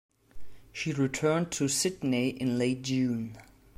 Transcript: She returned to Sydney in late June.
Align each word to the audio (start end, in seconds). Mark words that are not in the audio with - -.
She 0.71 0.93
returned 0.93 1.51
to 1.51 1.67
Sydney 1.67 2.29
in 2.29 2.57
late 2.57 2.81
June. 2.81 3.37